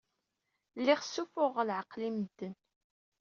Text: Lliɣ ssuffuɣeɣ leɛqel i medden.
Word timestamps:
Lliɣ 0.79 0.99
ssuffuɣeɣ 1.03 1.57
leɛqel 1.67 2.01
i 2.09 2.09
medden. 2.15 2.53